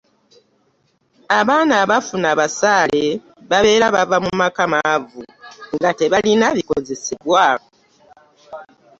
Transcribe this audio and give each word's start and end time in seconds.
Abaana 1.39 1.73
abafuna 1.83 2.29
basale 2.39 3.05
babeera 3.49 3.87
bava 3.95 4.17
mu 4.25 4.31
maka 4.41 4.63
maavu 4.73 5.21
nga 5.75 5.91
tebalina 5.99 6.45
bikozesebwa. 6.57 7.45